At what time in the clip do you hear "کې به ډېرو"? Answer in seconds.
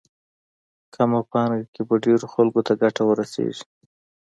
1.73-2.27